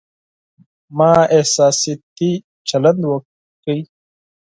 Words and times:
ما 0.97 1.11
احساساتي 1.37 2.31
چلند 2.69 3.01
وکړ 3.11 3.75